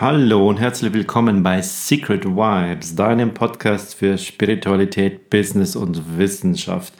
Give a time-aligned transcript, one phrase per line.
[0.00, 6.94] Hallo und herzlich willkommen bei Secret Vibes, deinem Podcast für Spiritualität, Business und Wissenschaft.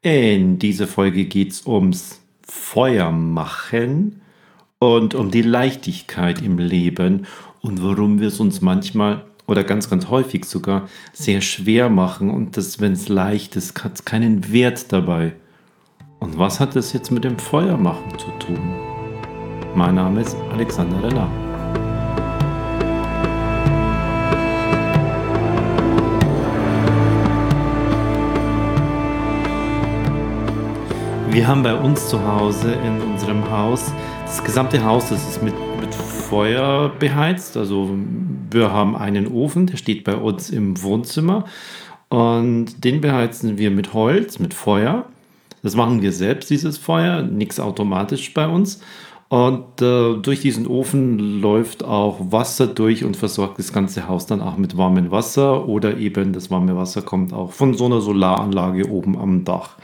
[0.00, 4.22] In dieser Folge geht es ums Feuermachen
[4.78, 7.26] und um die Leichtigkeit im Leben
[7.60, 12.56] und warum wir es uns manchmal oder ganz, ganz häufig sogar sehr schwer machen und
[12.56, 15.34] das, wenn es leicht ist, hat es keinen Wert dabei.
[16.18, 18.74] Und was hat das jetzt mit dem Feuermachen zu tun?
[19.74, 21.51] Mein Name ist Alexander Renner.
[31.32, 33.90] Wir haben bei uns zu Hause in unserem Haus,
[34.26, 37.56] das gesamte Haus, das ist mit, mit Feuer beheizt.
[37.56, 37.88] Also
[38.50, 41.46] wir haben einen Ofen, der steht bei uns im Wohnzimmer
[42.10, 45.06] und den beheizen wir mit Holz, mit Feuer.
[45.62, 48.82] Das machen wir selbst, dieses Feuer, nichts automatisch bei uns.
[49.30, 54.42] Und äh, durch diesen Ofen läuft auch Wasser durch und versorgt das ganze Haus dann
[54.42, 58.90] auch mit warmem Wasser oder eben das warme Wasser kommt auch von so einer Solaranlage
[58.90, 59.78] oben am Dach.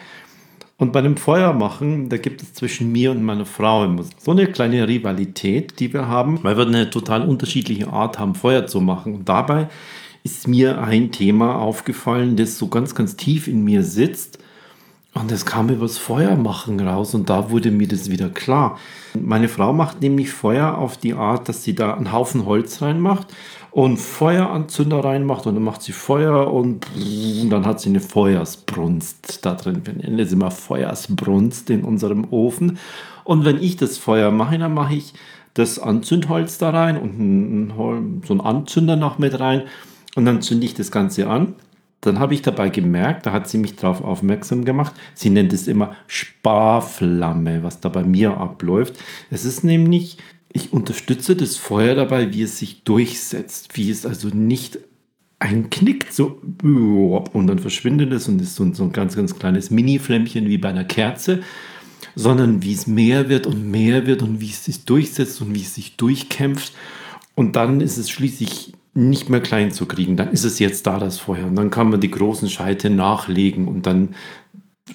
[0.80, 4.46] Und bei dem Feuermachen, da gibt es zwischen mir und meiner Frau immer so eine
[4.46, 9.16] kleine Rivalität, die wir haben, weil wir eine total unterschiedliche Art haben, Feuer zu machen.
[9.16, 9.68] Und dabei
[10.22, 14.38] ist mir ein Thema aufgefallen, das so ganz, ganz tief in mir sitzt.
[15.20, 18.78] Und es kam über das Feuermachen raus und da wurde mir das wieder klar.
[19.20, 23.26] Meine Frau macht nämlich Feuer auf die Art, dass sie da einen Haufen Holz reinmacht
[23.72, 26.86] und Feueranzünder reinmacht und dann macht sie Feuer und,
[27.50, 29.82] dann hat sie eine Feuersbrunst da drin.
[29.84, 32.78] Wir nennen es immer Feuersbrunst in unserem Ofen.
[33.24, 35.14] Und wenn ich das Feuer mache, dann mache ich
[35.54, 39.62] das Anzündholz da rein und so einen Anzünder noch mit rein
[40.14, 41.54] und dann zünde ich das Ganze an.
[42.00, 45.66] Dann habe ich dabei gemerkt, da hat sie mich darauf aufmerksam gemacht, sie nennt es
[45.66, 48.94] immer Sparflamme, was da bei mir abläuft.
[49.30, 50.18] Es ist nämlich
[50.52, 54.78] ich unterstütze das Feuer dabei, wie es sich durchsetzt, wie es also nicht
[55.38, 60.46] einknickt, so und dann verschwindet es und ist so, so ein ganz, ganz kleines Mini-Flämmchen
[60.46, 61.42] wie bei einer Kerze,
[62.16, 65.62] sondern wie es mehr wird und mehr wird und wie es sich durchsetzt und wie
[65.62, 66.72] es sich durchkämpft.
[67.36, 70.16] Und dann ist es schließlich nicht mehr klein zu kriegen.
[70.16, 71.46] Dann ist es jetzt da, das Feuer.
[71.46, 74.14] Und dann kann man die großen Scheite nachlegen und dann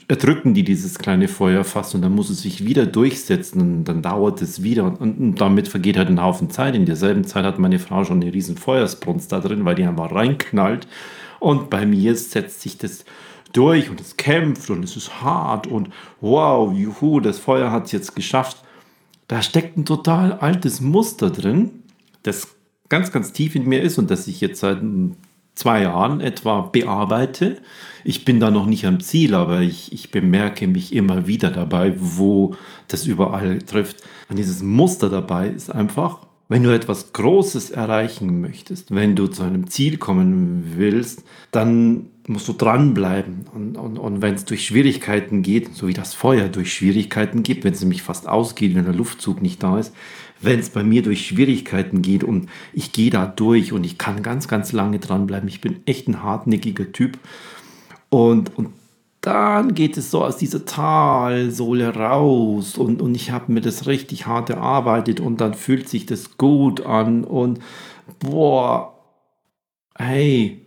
[0.08, 4.02] erdrücken die dieses kleine Feuer fast und dann muss es sich wieder durchsetzen und dann
[4.02, 6.76] dauert es wieder und, und, damit vergeht halt ein Haufen Zeit.
[6.76, 10.12] In derselben Zeit hat meine Frau schon eine riesen Feuersbrunst da drin, weil die einfach
[10.12, 10.88] reinknallt
[11.40, 13.06] und bei mir setzt sich das
[13.54, 15.90] durch und es kämpft und es ist hart und
[16.22, 18.64] wow, juhu, das Feuer hat es jetzt geschafft.
[19.28, 21.70] Da steckt ein total altes Muster drin,
[22.24, 22.48] das
[22.94, 24.78] ganz, ganz tief in mir ist und das ich jetzt seit
[25.56, 27.58] zwei Jahren etwa bearbeite.
[28.04, 31.96] Ich bin da noch nicht am Ziel, aber ich, ich bemerke mich immer wieder dabei,
[31.98, 32.56] wo
[32.88, 34.04] das überall trifft.
[34.30, 39.42] Und dieses Muster dabei ist einfach, wenn du etwas Großes erreichen möchtest, wenn du zu
[39.42, 43.48] einem Ziel kommen willst, dann musst du dranbleiben.
[43.56, 47.64] Und, und, und wenn es durch Schwierigkeiten geht, so wie das Feuer durch Schwierigkeiten geht,
[47.64, 49.96] wenn es nämlich fast ausgeht, wenn der Luftzug nicht da ist,
[50.44, 54.24] wenn es bei mir durch Schwierigkeiten geht und ich gehe da durch und ich kann
[54.24, 55.48] ganz, ganz lange dranbleiben.
[55.50, 57.18] Ich bin echt ein hartnäckiger Typ.
[58.10, 58.70] Und, und
[59.22, 64.28] dann geht es so aus dieser Talsohle raus und, und ich habe mir das richtig
[64.28, 67.60] hart erarbeitet und dann fühlt sich das gut an und
[68.20, 69.00] boah,
[69.98, 70.66] hey,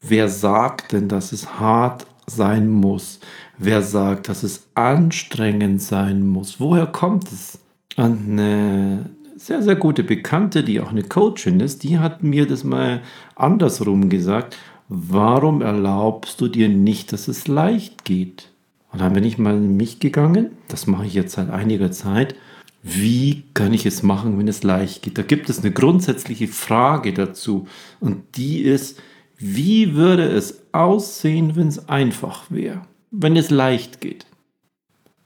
[0.00, 3.20] wer sagt denn, dass es hart sein muss?
[3.58, 6.58] Wer sagt, dass es anstrengend sein muss?
[6.58, 7.58] Woher kommt es?
[7.96, 12.64] Und eine sehr, sehr gute Bekannte, die auch eine Coachin ist, die hat mir das
[12.64, 13.02] mal
[13.36, 14.56] andersrum gesagt.
[14.88, 18.50] Warum erlaubst du dir nicht, dass es leicht geht?
[18.92, 20.50] Und dann bin ich mal in mich gegangen.
[20.68, 22.36] Das mache ich jetzt seit einiger Zeit.
[22.82, 25.18] Wie kann ich es machen, wenn es leicht geht?
[25.18, 27.66] Da gibt es eine grundsätzliche Frage dazu.
[27.98, 29.00] Und die ist,
[29.38, 32.82] wie würde es aussehen, wenn es einfach wäre?
[33.10, 34.26] Wenn es leicht geht?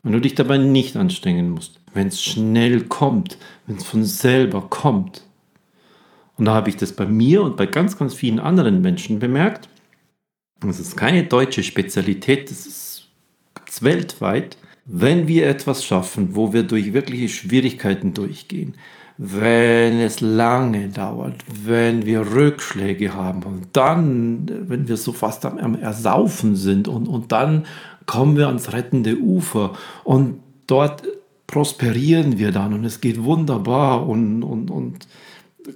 [0.02, 4.62] Wenn du dich dabei nicht anstrengen musst wenn es schnell kommt, wenn es von selber
[4.70, 5.24] kommt.
[6.36, 9.68] Und da habe ich das bei mir und bei ganz, ganz vielen anderen Menschen bemerkt.
[10.60, 13.08] Das ist keine deutsche Spezialität, das ist
[13.80, 14.56] weltweit.
[14.84, 18.74] Wenn wir etwas schaffen, wo wir durch wirkliche Schwierigkeiten durchgehen,
[19.16, 25.58] wenn es lange dauert, wenn wir Rückschläge haben und dann, wenn wir so fast am,
[25.58, 27.66] am Ersaufen sind und, und dann
[28.06, 29.72] kommen wir ans rettende Ufer
[30.04, 31.02] und dort
[31.48, 35.08] prosperieren wir dann und es geht wunderbar und, und, und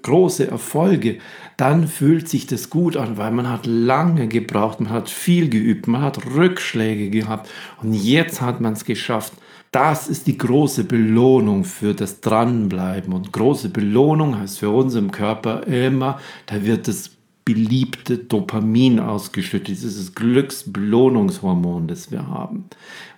[0.03, 1.19] große Erfolge,
[1.57, 5.89] dann fühlt sich das gut an, weil man hat lange gebraucht, man hat viel geübt,
[5.89, 7.49] man hat Rückschläge gehabt
[7.83, 9.33] und jetzt hat man es geschafft.
[9.71, 13.15] Das ist die große Belohnung für das Dranbleiben.
[13.15, 17.11] Und große Belohnung heißt für uns im Körper immer, da wird das
[17.45, 22.67] beliebte Dopamin ausgeschüttet, dieses Glücksbelohnungshormon, das wir haben.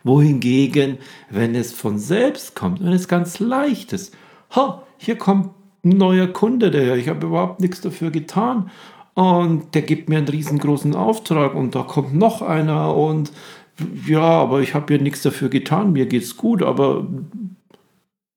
[0.03, 0.99] Wohingegen,
[1.31, 4.15] wenn es von selbst kommt, wenn es ganz leicht ist,
[4.55, 5.51] ha, hier kommt
[5.85, 8.71] ein neuer Kunde, der ich habe überhaupt nichts dafür getan
[9.13, 13.33] und der gibt mir einen riesengroßen Auftrag und da kommt noch einer und
[14.07, 17.07] ja, aber ich habe ja nichts dafür getan, mir geht's gut, aber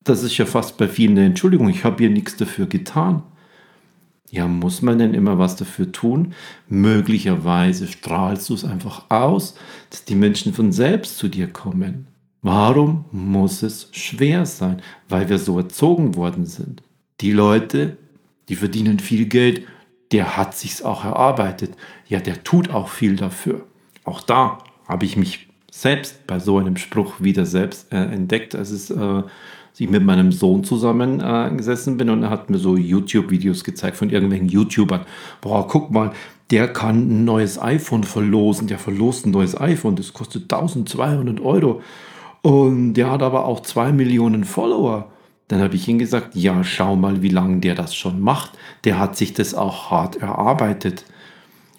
[0.04, 3.24] das ist ja fast bei vielen eine Entschuldigung, ich habe hier nichts dafür getan.
[4.30, 6.34] Ja, muss man denn immer was dafür tun?
[6.68, 9.56] Möglicherweise strahlst du es einfach aus,
[9.90, 12.08] dass die Menschen von selbst zu dir kommen.
[12.42, 14.82] Warum muss es schwer sein?
[15.08, 16.84] Weil wir so erzogen worden sind.
[17.22, 17.98] Die Leute,
[18.50, 19.66] die verdienen viel Geld,
[20.12, 21.72] der hat sich's auch erarbeitet.
[22.08, 23.66] Ja, der tut auch viel dafür.
[24.04, 28.54] Auch da habe ich mich selbst bei so einem Spruch wieder selbst äh, entdeckt.
[28.54, 29.24] Es ist äh,
[29.80, 33.98] ich mit meinem Sohn zusammen äh, gesessen bin und er hat mir so YouTube-Videos gezeigt
[33.98, 35.02] von irgendwelchen YouTubern.
[35.42, 36.12] Boah, guck mal,
[36.50, 38.68] der kann ein neues iPhone verlosen.
[38.68, 41.82] Der verlost ein neues iPhone, das kostet 1200 Euro.
[42.42, 45.12] Und der hat aber auch zwei Millionen Follower.
[45.50, 48.52] Dann habe ich ihm gesagt, ja, schau mal, wie lange der das schon macht.
[48.84, 51.06] Der hat sich das auch hart erarbeitet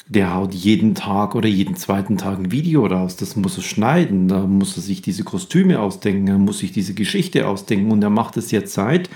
[0.08, 3.16] der haut jeden Tag oder jeden zweiten Tag ein Video raus.
[3.16, 6.94] Das muss er schneiden, da muss er sich diese Kostüme ausdenken, er muss sich diese
[6.94, 9.10] Geschichte ausdenken und er macht es jetzt seit,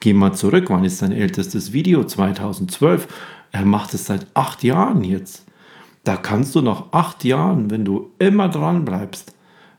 [0.00, 2.04] geh mal zurück, wann ist sein ältestes Video?
[2.04, 3.08] 2012.
[3.52, 5.44] Er macht es seit acht Jahren jetzt.
[6.04, 9.34] Da kannst du nach acht Jahren, wenn du immer dran bleibst,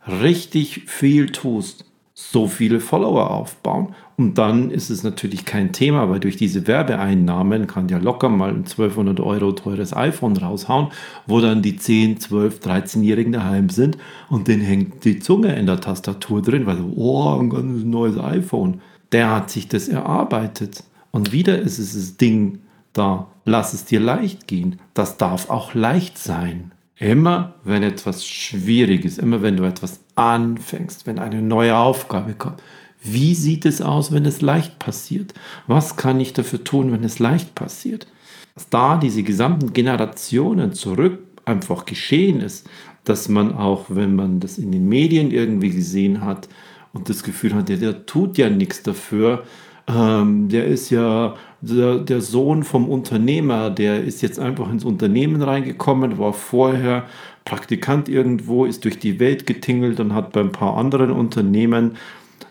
[0.07, 1.88] richtig viel tust
[2.21, 3.95] so viele Follower aufbauen.
[4.17, 8.49] Und dann ist es natürlich kein Thema, weil durch diese Werbeeinnahmen kann der locker mal
[8.49, 10.89] ein 1200 Euro teures iPhone raushauen,
[11.27, 13.97] wo dann die 10, 12, 13-Jährigen daheim sind
[14.29, 18.19] und denen hängt die Zunge in der Tastatur drin, weil so, oh, ein ganz neues
[18.19, 18.81] iPhone.
[19.13, 20.83] Der hat sich das erarbeitet.
[21.11, 22.59] Und wieder ist es das Ding
[22.91, 24.79] da, lass es dir leicht gehen.
[24.93, 26.73] Das darf auch leicht sein.
[26.99, 32.61] Immer wenn etwas schwierig ist, immer wenn du etwas anfängst, wenn eine neue Aufgabe kommt,
[33.01, 35.33] wie sieht es aus, wenn es leicht passiert?
[35.67, 38.07] Was kann ich dafür tun, wenn es leicht passiert?
[38.53, 42.69] Dass da diese gesamten Generationen zurück einfach geschehen ist,
[43.05, 46.49] dass man auch, wenn man das in den Medien irgendwie gesehen hat
[46.91, 49.43] und das Gefühl hat, der, der tut ja nichts dafür,
[49.89, 55.41] ähm, der ist ja der, der, Sohn vom Unternehmer, der ist jetzt einfach ins Unternehmen
[55.41, 57.05] reingekommen, war vorher
[57.43, 61.97] Praktikant irgendwo, ist durch die Welt getingelt und hat bei ein paar anderen Unternehmen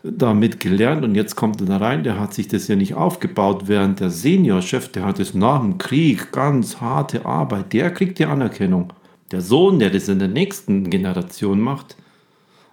[0.02, 3.64] damit gelernt und jetzt kommt er da rein, der hat sich das ja nicht aufgebaut,
[3.66, 8.26] während der Seniorchef, der hat es nach dem Krieg, ganz harte Arbeit, der kriegt die
[8.26, 8.92] Anerkennung.
[9.30, 11.96] Der Sohn, der das in der nächsten Generation macht,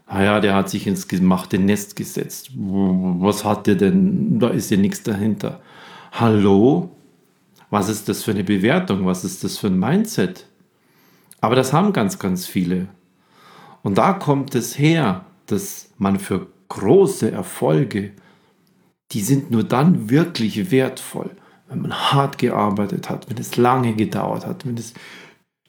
[0.05, 2.51] ah ja, der hat sich ins gemachte Nest gesetzt.
[2.55, 4.39] Was hat der denn?
[4.39, 5.61] Da ist ja nichts dahinter.
[6.11, 6.91] Hallo?
[7.69, 9.05] Was ist das für eine Bewertung?
[9.05, 10.47] Was ist das für ein Mindset?
[11.41, 12.87] Aber das haben ganz, ganz viele.
[13.83, 18.11] Und da kommt es her, dass man für große Erfolge,
[19.11, 21.31] die sind nur dann wirklich wertvoll,
[21.67, 24.93] wenn man hart gearbeitet hat, wenn es lange gedauert hat, wenn es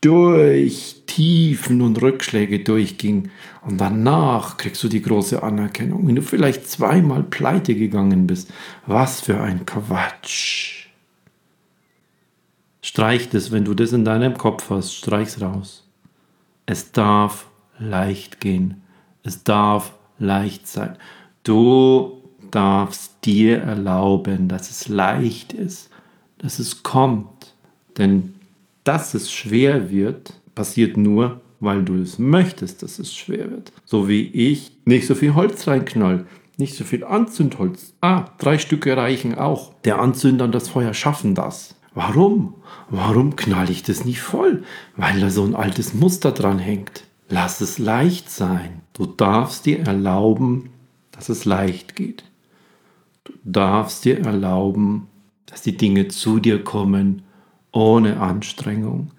[0.01, 3.31] durch Tiefen und Rückschläge durchging
[3.63, 6.07] und danach kriegst du die große Anerkennung.
[6.07, 8.53] Wenn du vielleicht zweimal pleite gegangen bist,
[8.87, 10.89] was für ein Quatsch.
[12.83, 15.89] Streich das, wenn du das in deinem Kopf hast, streich's raus.
[16.67, 17.49] Es darf
[17.79, 18.83] leicht gehen.
[19.23, 20.97] Es darf leicht sein.
[21.43, 25.91] Du darfst dir erlauben, dass es leicht ist,
[26.39, 27.55] dass es kommt.
[27.99, 28.36] Denn
[28.87, 33.73] dass es schwer wird, passiert nur, weil du es möchtest, dass es schwer wird.
[33.85, 36.27] So wie ich nicht so viel Holz reinknall,
[36.57, 37.95] nicht so viel Anzündholz.
[38.01, 39.75] Ah, drei Stücke reichen auch.
[39.85, 41.75] Der Anzünder und das Feuer schaffen das.
[41.95, 42.55] Warum?
[42.89, 44.63] Warum knall ich das nicht voll?
[44.97, 47.05] Weil da so ein altes Muster dran hängt.
[47.29, 48.83] Lass es leicht sein.
[48.93, 50.71] Du darfst dir erlauben,
[51.11, 52.25] dass es leicht geht.
[53.25, 55.09] Du darfst dir erlauben,
[55.47, 57.23] dass die Dinge zu dir kommen
[57.77, 59.11] ohne Anstrengung.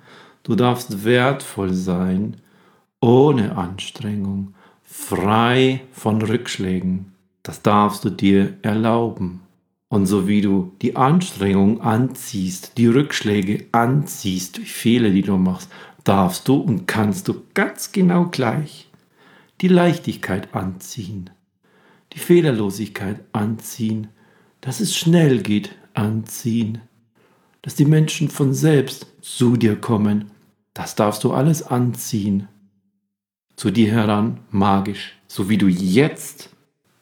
[0.42, 2.38] Du darfst wertvoll sein
[3.00, 7.14] ohne Anstrengung, frei von Rückschlägen.
[7.44, 9.42] Das darfst du dir erlauben.
[9.90, 15.70] Und so wie du die Anstrengung anziehst, die Rückschläge anziehst durch Fehler, die du machst,
[16.04, 18.90] darfst du und kannst du ganz genau gleich
[19.62, 21.30] die Leichtigkeit anziehen,
[22.14, 24.08] die Fehlerlosigkeit anziehen,
[24.62, 26.80] dass es schnell geht anziehen,
[27.68, 30.32] dass die Menschen von selbst zu dir kommen.
[30.74, 32.48] Das darfst du alles anziehen.
[33.58, 36.50] Zu dir heran, magisch, so wie du jetzt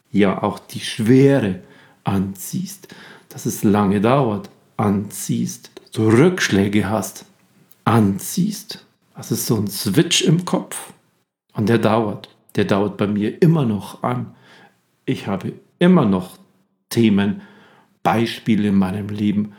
[0.09, 1.59] ja auch die Schwere
[2.03, 2.87] anziehst,
[3.29, 7.25] dass es lange dauert, anziehst, dass du Rückschläge hast,
[7.83, 8.87] anziehst.
[9.15, 10.93] Das ist so ein Switch im Kopf
[11.53, 12.35] und der dauert.
[12.55, 14.33] Der dauert bei mir immer noch an.
[15.05, 16.39] Ich habe immer noch
[16.89, 17.43] Themen,
[18.01, 19.53] Beispiele in meinem Leben,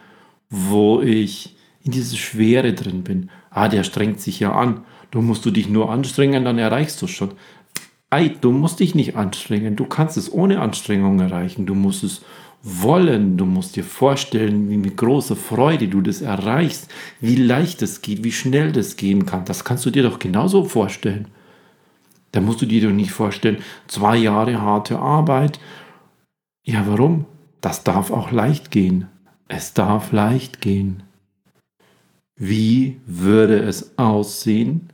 [0.50, 3.30] wo ich in diese Schwere drin bin.
[3.50, 4.82] Ah, der strengt sich ja an.
[5.10, 7.32] Du musst du dich nur anstrengen, dann erreichst du es schon.
[8.10, 9.76] Ei, du musst dich nicht anstrengen.
[9.76, 11.66] Du kannst es ohne Anstrengung erreichen.
[11.66, 12.22] Du musst es
[12.62, 13.36] wollen.
[13.36, 18.24] Du musst dir vorstellen, wie mit großer Freude du das erreichst, wie leicht es geht,
[18.24, 19.44] wie schnell das gehen kann.
[19.44, 21.28] Das kannst du dir doch genauso vorstellen.
[22.32, 25.58] Da musst du dir doch nicht vorstellen, zwei Jahre harte Arbeit.
[26.64, 27.24] Ja, warum?
[27.60, 29.08] Das darf auch leicht gehen.
[29.48, 31.04] Es darf leicht gehen.
[32.36, 34.90] Wie würde es aussehen,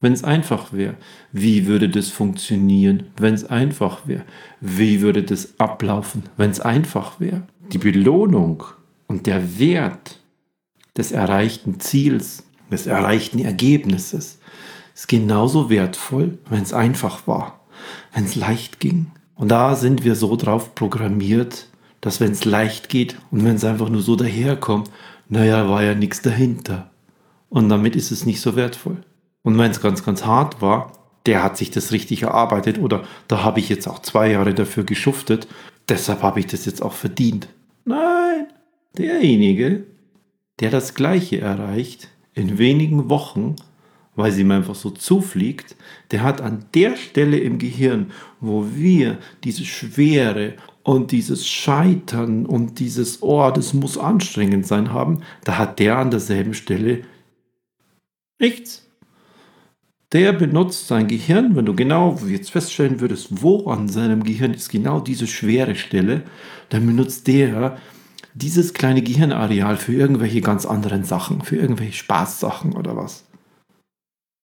[0.00, 0.96] wenn es einfach wäre?
[1.32, 4.24] Wie würde das funktionieren, wenn es einfach wäre?
[4.60, 7.46] Wie würde das ablaufen, wenn es einfach wäre?
[7.72, 8.64] Die Belohnung
[9.06, 10.20] und der Wert
[10.96, 14.38] des erreichten Ziels, des erreichten Ergebnisses
[14.94, 17.60] ist genauso wertvoll, wenn es einfach war,
[18.12, 19.06] wenn es leicht ging.
[19.34, 21.68] Und da sind wir so drauf programmiert,
[22.00, 24.90] dass wenn es leicht geht und wenn es einfach nur so daherkommt,
[25.28, 26.90] naja, war ja nichts dahinter.
[27.48, 28.98] Und damit ist es nicht so wertvoll.
[29.42, 30.92] Und wenn es ganz, ganz hart war,
[31.26, 34.84] der hat sich das richtig erarbeitet oder da habe ich jetzt auch zwei Jahre dafür
[34.84, 35.48] geschuftet,
[35.88, 37.48] deshalb habe ich das jetzt auch verdient.
[37.84, 38.46] Nein,
[38.96, 39.84] derjenige,
[40.60, 43.56] der das Gleiche erreicht in wenigen Wochen,
[44.14, 45.76] weil sie ihm einfach so zufliegt,
[46.10, 50.54] der hat an der Stelle im Gehirn, wo wir diese Schwere
[50.86, 56.12] und dieses Scheitern und dieses, oh, das muss anstrengend sein haben, da hat der an
[56.12, 57.02] derselben Stelle
[58.38, 58.86] nichts.
[60.12, 64.68] Der benutzt sein Gehirn, wenn du genau jetzt feststellen würdest, wo an seinem Gehirn ist
[64.68, 66.22] genau diese schwere Stelle,
[66.68, 67.78] dann benutzt der
[68.34, 73.24] dieses kleine Gehirnareal für irgendwelche ganz anderen Sachen, für irgendwelche Spaßsachen oder was.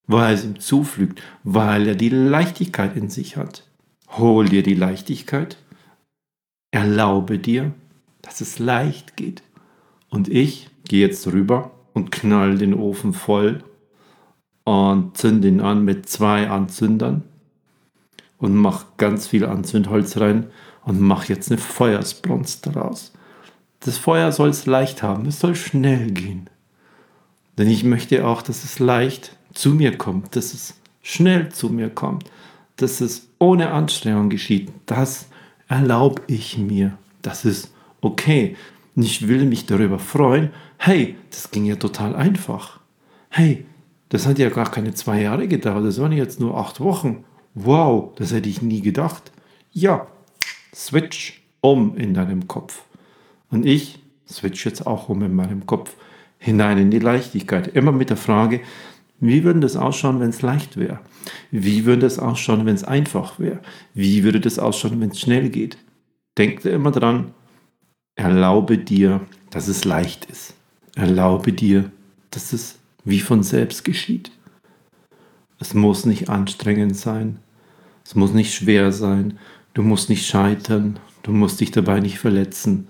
[0.08, 3.66] Weil es ihm zuflügt, weil er die Leichtigkeit in sich hat.
[4.10, 5.56] Hol dir die Leichtigkeit,
[6.74, 7.72] erlaube dir,
[8.24, 9.44] dass es leicht geht.
[10.10, 13.64] Und ich gehe jetzt rüber und knall den Ofen voll
[14.64, 17.24] und zünde ihn an mit zwei Anzündern
[18.40, 20.48] und mache ganz viel Anzündholz rein
[20.84, 23.14] und mache jetzt eine Feuersbrunst daraus.
[23.82, 26.50] Das Feuer soll es leicht haben, es soll schnell gehen.
[27.58, 31.92] Denn ich möchte auch, dass es leicht zu mir kommt, dass es schnell zu mir
[31.92, 32.32] kommt,
[32.78, 34.72] dass es ohne Anstrengung geschieht.
[34.88, 35.28] Das
[35.68, 36.98] erlaube ich mir.
[37.22, 38.56] Das ist okay.
[38.96, 40.52] Und ich will mich darüber freuen.
[40.78, 42.80] Hey, das ging ja total einfach.
[43.30, 43.66] Hey,
[44.10, 45.86] das hat ja gar keine zwei Jahre gedauert.
[45.86, 47.24] Das waren jetzt nur acht Wochen.
[47.56, 49.32] Wow, das hätte ich nie gedacht.
[49.72, 50.08] Ja,
[50.74, 52.84] switch um in deinem Kopf.
[53.50, 55.96] Und ich switch jetzt auch um in meinem Kopf
[56.38, 57.68] hinein in die Leichtigkeit.
[57.70, 58.62] Immer mit der Frage,
[59.24, 61.00] wie würde das ausschauen, wenn es leicht wäre?
[61.50, 63.62] Wie würde es ausschauen, wenn es einfach wäre?
[63.94, 65.78] Wie würde das ausschauen, wenn es schnell geht?
[66.38, 67.34] Denk immer dran,
[68.16, 70.56] erlaube dir, dass es leicht ist.
[70.96, 71.90] Erlaube dir,
[72.32, 74.32] dass es wie von selbst geschieht.
[75.58, 77.40] Es muss nicht anstrengend sein.
[78.04, 79.40] Es muss nicht schwer sein.
[79.74, 81.00] Du musst nicht scheitern.
[81.22, 82.90] Du musst dich dabei nicht verletzen.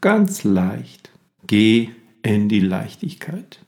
[0.00, 1.12] Ganz leicht.
[1.46, 1.90] Geh
[2.24, 3.60] in die Leichtigkeit.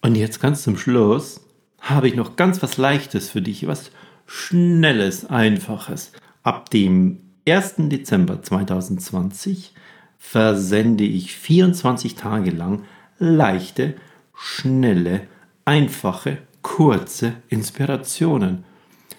[0.00, 1.40] Und jetzt ganz zum Schluss
[1.80, 3.90] habe ich noch ganz was Leichtes für dich, was
[4.26, 6.12] Schnelles, Einfaches.
[6.42, 7.74] Ab dem 1.
[7.88, 9.72] Dezember 2020
[10.18, 12.84] versende ich 24 Tage lang
[13.18, 13.94] leichte,
[14.34, 15.22] schnelle,
[15.64, 18.64] einfache, kurze Inspirationen.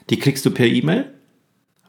[0.09, 1.13] Die kriegst du per E-Mail.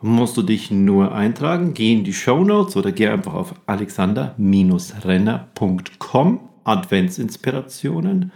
[0.02, 6.40] Musst du dich nur eintragen, geh in die Show Notes oder geh einfach auf alexander-renner.com
[6.64, 8.32] Adventsinspirationen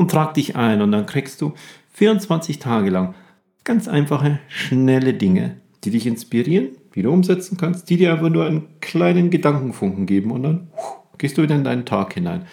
[0.00, 1.52] und trag dich ein und dann kriegst du
[1.92, 3.14] 24 Tage lang
[3.64, 8.46] ganz einfache, schnelle Dinge, die dich inspirieren, die du umsetzen kannst, die dir einfach nur
[8.46, 10.68] einen kleinen Gedankenfunken geben und dann
[11.18, 12.46] gehst du wieder in deinen Tag hinein.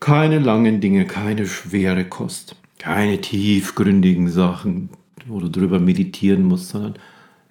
[0.00, 4.88] Keine langen Dinge, keine schwere Kost, keine tiefgründigen Sachen,
[5.26, 6.94] wo du drüber meditieren musst, sondern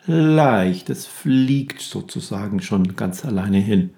[0.08, 3.92] leicht, es fliegt sozusagen schon ganz alleine hin.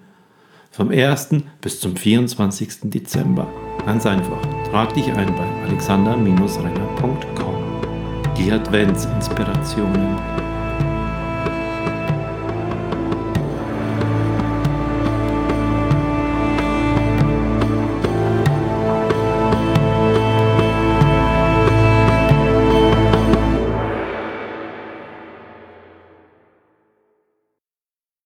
[0.70, 1.30] Vom 1.
[1.62, 2.90] bis zum 24.
[2.90, 3.48] Dezember.
[3.86, 4.42] Ganz einfach.
[4.70, 7.54] Trag dich ein bei alexander-renner.com.
[8.36, 10.18] Die Adventsinspirationen